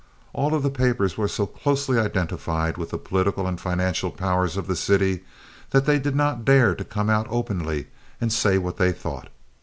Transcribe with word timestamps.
All 0.33 0.55
of 0.55 0.63
the 0.63 0.71
papers 0.71 1.15
were 1.15 1.27
so 1.27 1.45
closely 1.45 1.99
identified 1.99 2.75
with 2.75 2.89
the 2.89 2.97
political 2.97 3.45
and 3.45 3.61
financial 3.61 4.09
powers 4.09 4.57
of 4.57 4.65
the 4.65 4.75
city 4.75 5.23
that 5.69 5.85
they 5.85 5.99
did 5.99 6.15
not 6.15 6.43
dare 6.43 6.73
to 6.73 6.83
come 6.83 7.07
out 7.07 7.27
openly 7.29 7.85
and 8.19 8.33
say 8.33 8.57
what 8.57 8.77
they 8.77 8.93
thought. 8.93 9.27